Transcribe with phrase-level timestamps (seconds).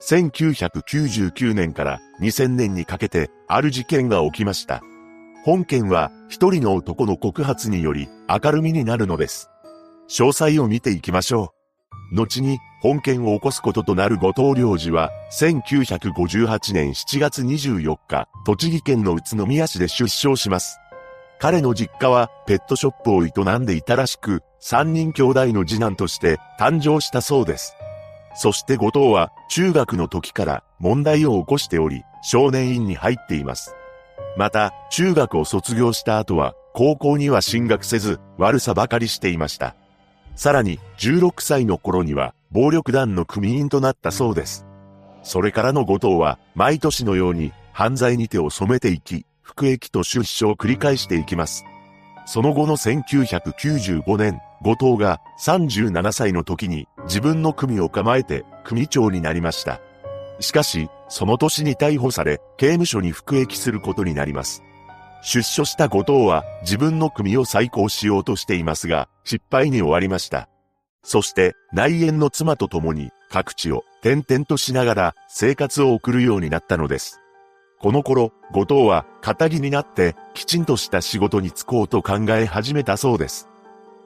[0.00, 4.82] 1999年から2000年にかけてある事件が起きました。
[5.44, 9.50] 本件は一人の男の告発により明るみになるのです。
[10.08, 11.52] 詳細を見ていきましょ
[12.12, 12.16] う。
[12.16, 20.78] 後に本件を起こすこととなる後藤良二は1958年7月24日、栃木県の宇都宮市で出生します。
[21.40, 27.77] 彼の実家はペットショップを営んでいたらしく、三人兄弟の次男として誕生したそうです。
[28.34, 33.74] そして後藤は中学の時から問題を起こしており、少年院に入っています。
[34.36, 39.74] また、中学を卒業した後は、高校には進学せず、悪さばかりしていました。
[40.36, 44.64] さらに、16歳の頃には、暴力団の組員となったそうです。
[45.24, 51.64] それからの後藤は、毎年のように、犯罪に手を染めていき、服役と出所を繰り返していきます。
[52.26, 59.80] その後の1995年、後藤が37歳の時に自分の組を構えて組長になりました。
[60.40, 64.62] しかし、その年に逮捕され、刑務所に服役することになります。
[65.22, 70.48] 出所した後藤は自分の組を再興しようとしていますが、失敗に終わりました。
[71.02, 77.20] そして内縁の妻と共に各地を転々としながら生活を送るようになったのです。
[77.80, 83.47] この頃、後藤は仇になってきちんとした仕事に就こうと考え始めたそうです。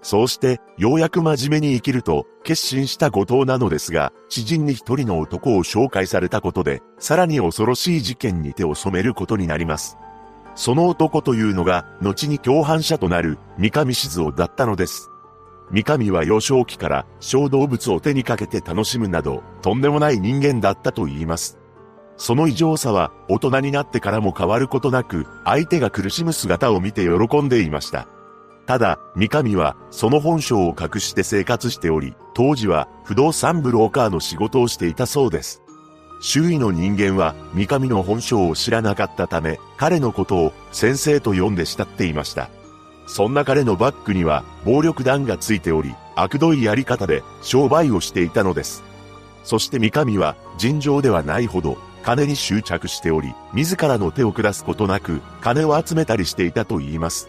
[0.02, 9.96] そうして、ようやく真面目に生きると、決心した後藤なのですが、知人に一人の男を紹介されたことで、さらに恐ろしい事件に手を染めることになります。
[10.56, 15.08] その男というのが、後に共犯者となる、三上静雄だったのです。
[15.70, 21.58] 三上は幼少期から小動物を手にかけて楽しむなど、とんでもない人間だったと言います。
[22.16, 28.08] その異常さは、大人になってからも変わることなく、相手が苦しむ姿を見て喜んでいました。
[28.66, 35.62] ただ、三上はその本性を隠して生活しており、当時は不動産ブローカーの仕事をしていたそうです。
[36.20, 42.48] 周囲の人間は三上の本性を知らなかったため、彼のことを先生と呼んで慕っていました。
[43.06, 48.84] そんな彼のバックには暴力団がついており、悪どいやり方で商売をしていたのです。
[49.42, 57.28] そして三上は尋常ではないほど金に執着しており、自らの手を下すことなく金を集めたりしていたと言います。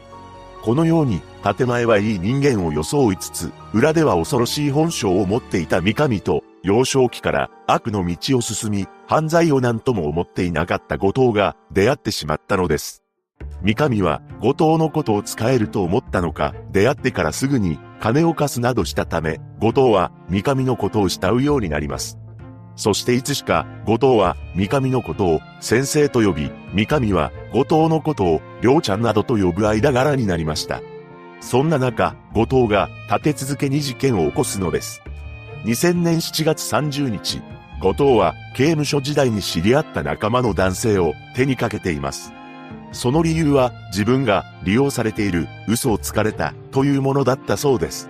[0.63, 13.03] このように、建前はいい人間を装いつつ、裏では恐ろしい本性を持っていた三上と、幼少期から悪の道を進み、犯罪を何とも思っていなかった後藤が出会ってしまったのです。
[13.61, 22.22] 三上は後藤のことを使えると思ったのか、出会ってからすぐに金を貸すなどしたため、後藤は三上のことを慕うようになります。
[22.75, 30.81] そしていつしか、後藤は、三上のことを、先生と呼び、三上は、後藤のことを、りょうちゃんなどと呼ぶ間柄になりました。
[31.39, 35.03] そんな中、後藤が、立て続けに事件を起こすのです。
[35.65, 37.41] 2000年7月30日、
[37.79, 42.33] 後藤は、刑務所時代に知り合った仲間の男性を手にかけています。
[42.91, 48.09] その理由は、自分が利用されている、嘘をつかれた、というものだったそうです。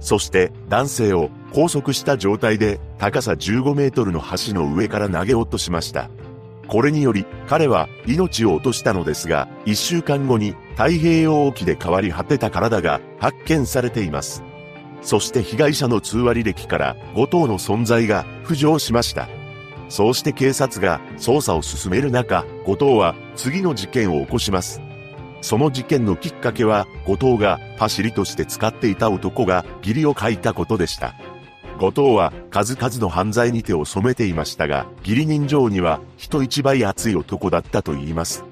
[0.00, 6.10] そして男性を拘束した状態で高さ15メートルの橋の上から投げ落としました。
[6.68, 14.42] これにより彼は命を落としたのですが、一週間後に太平洋沖で変わり果てた体が発見されています。
[15.00, 19.26] そして被害者の通話履歴から5頭の存在が浮上しました。
[19.88, 24.82] そうして警察が捜査を進める中、後藤は次の事件を起こします。
[25.40, 31.14] その事件のきっかけは、後藤がパシリとして使っていた男が義理を書いたことでした。
[31.78, 38.44] 後藤は数々の犯罪に手を染めていましたが、義理人情には人一倍熱い男だったと言います。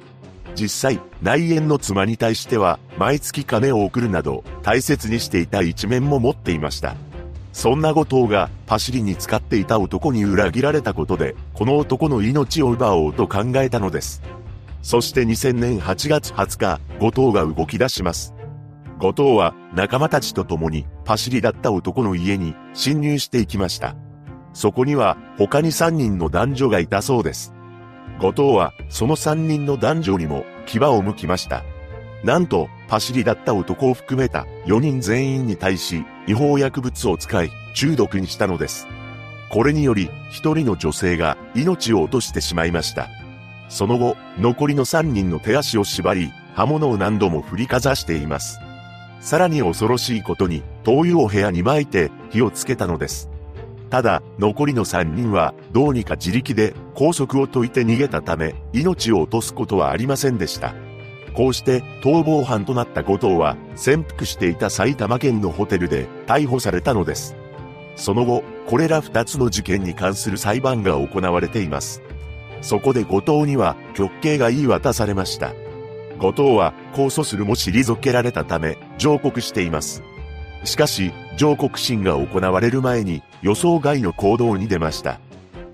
[0.55, 6.95] 実際、内縁の妻に対しては、毎月金を送るなど、大切にしていた一面も持っていました。
[7.53, 14.23] そんな後藤がパシリに使っていた男に裏切られたことで、この男の命を奪おうと考えたのです。
[14.83, 18.34] そして2000年8月20日、後藤が動き出します。
[19.05, 23.97] 後藤は仲間たちと共にパシリだった男の家に侵入していきました。
[24.55, 27.53] そこには他に3人の男女がいたそうです。
[28.19, 31.65] 後藤はその3人の男女にも牙を向きました。
[32.23, 38.87] なんと、パシリだった男を含めた4人全員に対し違法薬物を使い中毒にしたのです。
[39.51, 43.11] これにより1人の女性が命を落としてしまいました。
[43.69, 48.64] その後、残りの3人の手足を縛り、刃物を何度も振りかざしています。
[49.25, 53.31] さらに恐ろしいことに、灯油を部屋に撒いて火をつけたのです。
[53.89, 60.75] ただ、残りの3人はどうにか自力で拘束を解いて逃げたため、命を落とすことはありませんでした。
[61.33, 67.35] こうして逃亡犯となった後藤は潜伏していた埼玉県のホテルで逮捕されたのです。
[67.97, 72.03] その後、これら2つの事件に関する裁判が行われています。
[72.61, 75.55] そこで後藤には極刑が言い渡されました。
[76.19, 80.03] 後藤は控訴するも退けられたため上告しています。
[80.65, 85.21] しかし、上告審が行われる前に予想外の行動に出ました。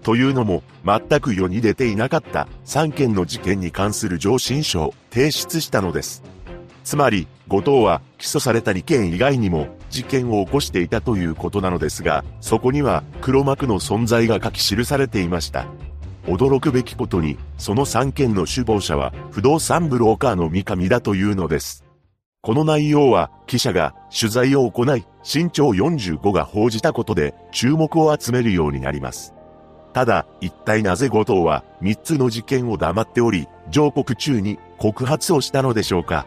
[0.03, 6.23] というのも、全く世に出ていなかった3件の事件に関する上申書を提出したのです。
[6.85, 15.67] つまり、後藤は起訴された2件以外にも事件を起こしていたということなのですが、そこには黒幕の存在が書き記されていました。
[16.37, 21.85] 驚くべきことに、その3件の首謀者は不動産ブローカーの三上だというのです。
[22.43, 29.35] この内容は記者が取材を行い、身長45が報じたことで注目を集めるようになります。
[29.93, 36.27] ただ、一体なぜ後藤は3つの事件を黙っており、上告中に告発をしたのでしょうか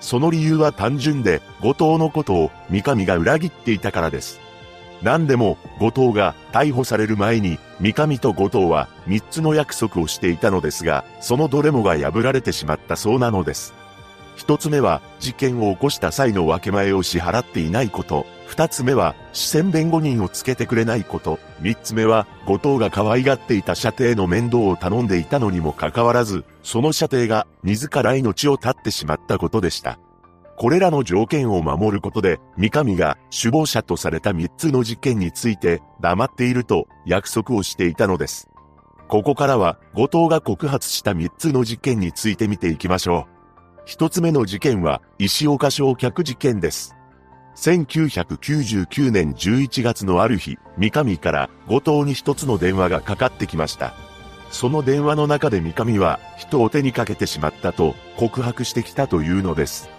[0.00, 4.45] その理由は単純で、後藤のことを三上が裏切っていたからです。
[5.02, 13.74] 何でも、後藤が逮捕される前に、三上と後藤は3つの約束をしていたのですが、そのどれもが破られてしまったそうなのです。
[14.36, 18.26] 一つ目は、事件を起こした際の分け前を支払っていないこと。
[18.46, 21.38] 二つ目は、視線弁護人をつけてくれないこと。
[21.60, 29.98] 三つ目は、後藤が可愛がっていた射程の面倒を頼んでいたのにもかかわらず、その射程が自ら命を絶ってしまったことでした。
[30.56, 38.48] これらの条件を守ることで、三上が首謀者とされた三つの事件について黙っていると約束をしていたのです。
[39.08, 43.82] ここからは、後藤が告発した三つの事件について見ていきましょう。
[43.84, 46.96] 一つ目の事件は、石岡焼却事件です。
[47.56, 53.94] 1999年11月のある日、三上から後藤に一つの電話がかかってきました。
[54.50, 59.95] その電話の中で三上は人を手にかけてしまったと告白してきたというのです。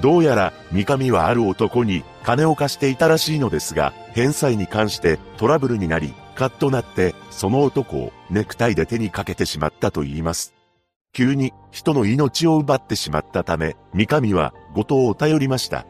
[0.00, 10.54] どうやら三上はある男に金を貸していたらしいのですが、返済に関してトラブルになり、カッとなってその男をネクタイで手にかけてしまったと言います。
[11.12, 15.86] 急に人の命を奪ってしまったため、三上は後藤を頼りました。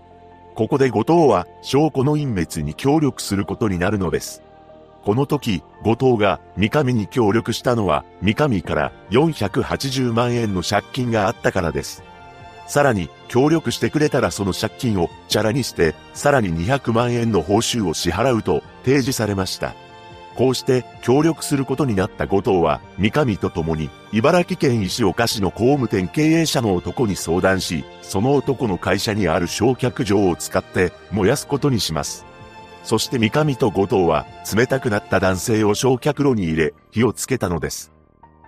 [0.54, 4.42] ここで後藤は証拠の隠滅に協力することになるのです。
[5.04, 12.02] この時、後藤が三上に協力したのは、三上から480万円の借金があったからです。
[12.66, 19.75] さらに、協力してくれたらその借金をチャラにして、さらに200万円の報酬を支払うと提示されました。
[20.34, 32.25] こうして協力することになった後藤は、三上と共に、茨城県石岡市の工務店経営者の男に相談し、その男の会社にある焼却場を使って燃やすことにします。
[32.82, 37.94] そして三上と後藤は、冷たくなった男性を焼却炉に入れ、火をつけたのです。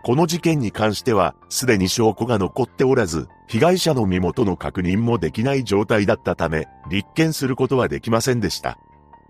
[0.06, 8.78] この事件に関しては、すでに証拠が残っておらず、被害者の身元の確認もできない状態だったため、立件することはできませんでした。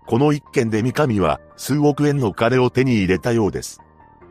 [0.05, 3.81] この一件で三上は数億円の金を手に入れたようです。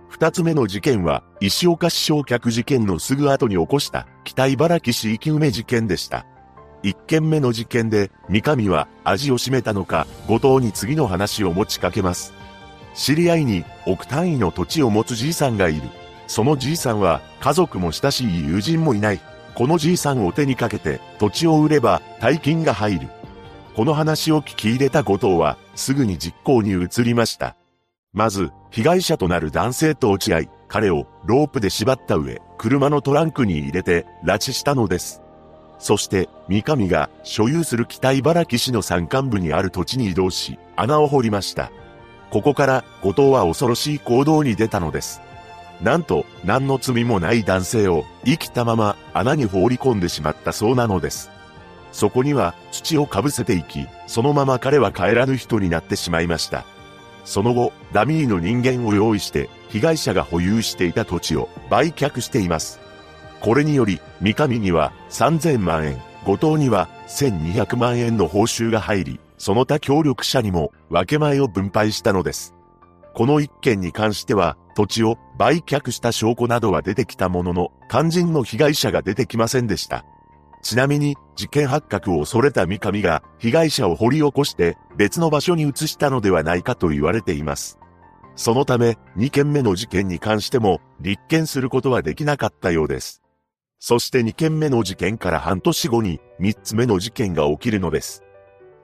[0.09, 6.27] 二つ目の事件は、石岡市焼却事件のすぐ後に起こした北茨城市生き埋め事件でした。
[6.85, 12.33] 一件目の事件で、三上は味を占めたのか、後藤に次の話を持ちかけます。
[12.95, 16.06] 知り合いに億単位の土地を持つじいさんがいる。
[16.27, 19.21] そのじいさんは家族も親しい友人もいない。
[19.55, 23.09] このじいさんを手にかけて土地を売れば大金が入る。
[23.75, 27.57] この話を聞き入れた後藤はすぐに実行に移りました。
[28.13, 35.21] まず、被害者となる男性と落ち合い、彼をロープで縛った上、車のトランクに入れて拉致したのです。
[35.79, 41.71] そして、三上が所有する北茨城市の山間部にある土地に移動し、穴を掘りました。
[42.31, 45.21] ここから後藤は恐ろしい行動に出たのです。
[45.81, 51.31] なんと、何の罪もない男性を生きたまま穴に放り込んでしまったそうなのです。
[51.93, 56.65] そこには土をかぶせていき、そのまま彼は帰らぬ人になってしまいました。
[57.25, 62.81] その後、ダミーの人間を用意して、被害者が保有していた土地を売却しています。
[63.41, 72.56] これにより、三上には3000万円、後藤には1200万円の報酬が入り、その他協力者にも分け前を分配したのです。
[73.17, 80.05] この一件に関しては、土地を売却した証拠などは出てきたものの、肝心の被害者が出てきませんでした。
[80.63, 87.79] ちなみに、事件発覚を恐れた三上が、被害者を掘り起こして別の場所に移したのではないかと言われています。
[88.35, 93.23] そのため、2件目の事件に関しても、立件することはできなかったようです。
[93.79, 98.26] そして2件目の事件から半年後に、3つ目の事件が起きるのです。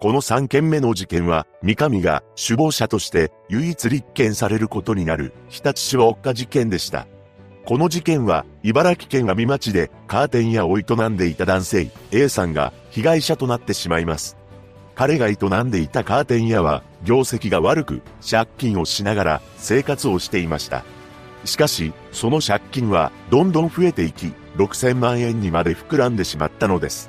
[0.02, 7.06] この3件目の事件は、三上が首謀者として唯一立件されることになる、日立市は岡事件でした。
[7.64, 14.36] この事件は、茨城県阿見町でカーテン屋を営んでいた男性 A さんが被害者となってしまいます。
[14.96, 20.82] 彼が営んでいたカーテン屋は、業績が悪く、借金をしながら生活をしていました。
[21.44, 27.08] しかし、その借金はどんどん増えていき、6000万円にまで膨らんでしまったのです。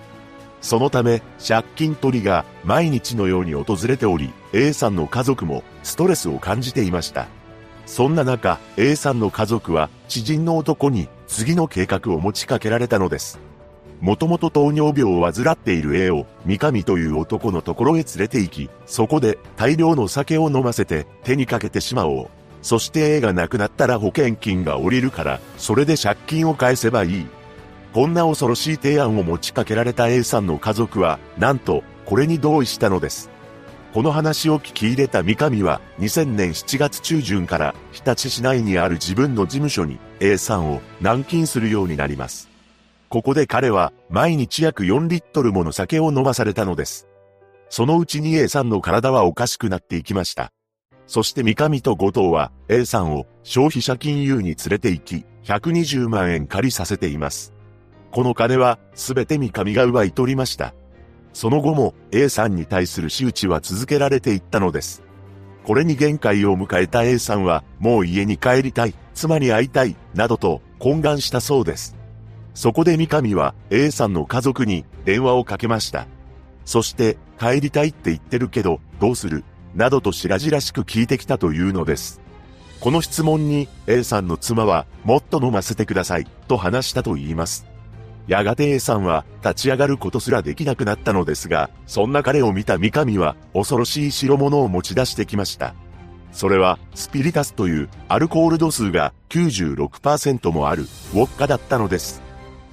[0.63, 7.27] そのため、借金取りが毎日のように訪れており、A さんの家族もストレスを感じていました。
[7.85, 13.39] そんな中、A さんの家族は知人の男に次の計画を持ちかけられたのです。
[13.99, 22.27] もともと糖尿病を患っている A を三上という男のところへ連れて行き、そこで大量の酒を飲ませて手にかけてしまおう。
[22.61, 27.25] そして A が亡くなったら保険金が下りるから、それで借金を返せばいい。
[27.93, 33.29] こんな恐ろしい提案を持ちかけられた A さんの家族は、なんと、これに同意したのです。
[33.93, 42.49] この話を聞き入れた三上は、2000年7月中旬から日立市内にある自分の事務所に A さんを軟禁するようになります。
[43.09, 47.07] ここで彼は毎日約4リットルもの酒を飲まされたのです。
[47.69, 50.51] そのうちに A さんの体はおかしくなっていきました。
[51.05, 57.52] そして三上と後藤は A さんを消費者金融に連れて行き、120万円借りさせています。
[58.13, 60.75] この金はすべて三上が奪い取りました。
[61.33, 65.01] その後も A さんに対する仕打ちは続けられていったのです。
[65.63, 71.95] これに限界を迎えた A さんは、もう家に帰りたい、妻に会いたい、などと懇願したそうです。
[72.53, 76.05] そこで三上は A さんの家族に電話をかけました。
[76.65, 79.43] そして、帰りたいって言ってるけど、どうする？
[79.73, 82.21] などと白々しく聞いてきたというのです。
[82.79, 87.65] この質問に A さんの妻は、もっと飲ませてください、と話したと言います。
[88.27, 95.75] やがて A さんは立ち上がることすらできなくなったのですが、そんな彼を見た三上は恐ろしい代物を持ち出してきました。
[96.31, 102.21] それはスピリタスというアルコール度数が96%もあるウォッカだったのです。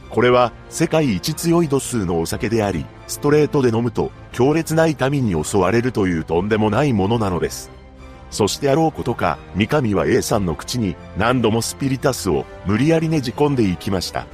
[0.08, 7.70] これは世界一強い度数のお酒であり、ストレートで飲むと強烈な痛みに襲われるというとんでもないものなのです。
[8.30, 14.26] そしてあろうことか、三上は A さんの口に何度もスピリタスを無理やりねじ込んでいきました。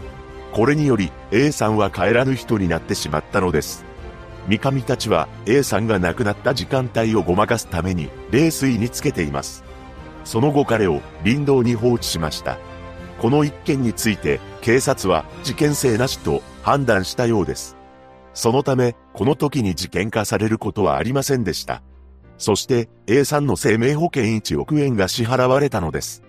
[0.57, 3.85] これにより A さんは帰らぬ人になってしまったのです。
[4.49, 9.65] 三上たちは A さんが亡くなった時間帯をごまかすために冷水につけています。
[10.25, 12.57] その後彼を林道に放置しました。
[13.21, 17.77] この一件について警察は事件性なしと判断したようです。
[18.33, 21.83] そのため、この時に事件化されることはありませんでした。
[22.39, 26.26] そして A さんの生命保険1億円が支払われたのです。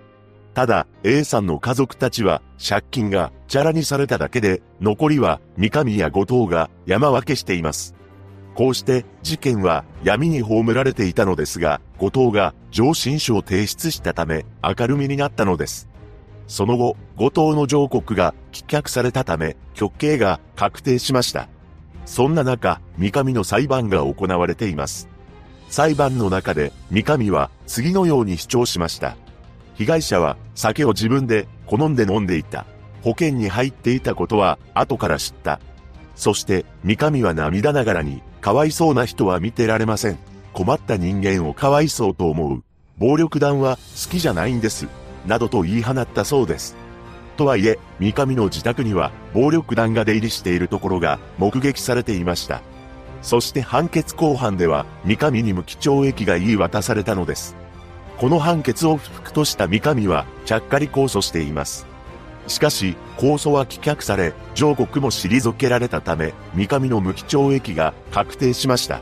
[0.57, 7.93] ただ、A さんの家族たちは、借金がチャラにされただけで、残りは三上や後藤が山分けしています。
[8.55, 15.87] こうして事件は闇に葬られていたのですが、後藤が上申書を提出したため明るみになったのです。
[16.47, 21.49] その後、後藤の上告が棄却されたため、極刑が確定しました。
[22.07, 25.07] そんな中、三上の裁判が行われています。
[25.69, 29.17] 裁判の中で三上は次のように主張しました。
[29.77, 32.65] 被害者は酒を自分で好んで飲んでいた。
[33.01, 35.59] 保険に入っていたことは後から知った。
[36.15, 40.17] そして三上は涙ながらに、かわいそうな人は見てられません。
[40.53, 42.63] 困った人間をかわいそうと思う。
[42.97, 44.87] 暴力団は好きじゃないんです。
[45.27, 46.75] などと言い放ったそうです。
[47.37, 52.61] とはいえ、三上の自宅には暴力団が出入りしているところが目撃されていました。
[53.21, 57.55] そして判決公判では三上に無期懲役が言い渡されたのです。
[58.17, 61.85] この判決を不服とした三上は、ちゃっかり控訴しています。
[62.47, 69.01] しかし、控訴は棄却され、上告も退けられたため、三上の無期懲役が確定しました。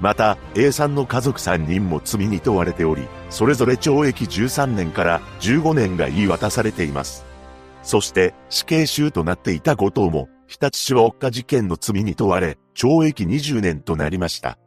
[0.00, 7.24] また、A さんの家族3人も罪に問われており、それぞれ懲役13年から15年が言い渡されています。
[7.82, 14.58] そして、死刑囚となっていた後藤も、日立市は追っ事件の罪に問われ、懲役20年となりました。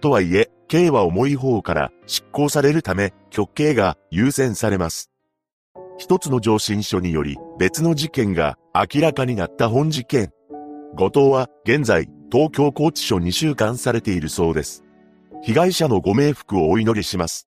[0.00, 5.10] とはいえ、刑は重い方から執行されるため、極刑が優先されます。
[5.98, 10.30] 一つの上申書により別の事件が明らかになった本事件。
[10.94, 14.84] 後藤は現在東京拘置所に収監されているそうです。
[15.42, 17.46] 被害者のご冥福をお祈りします。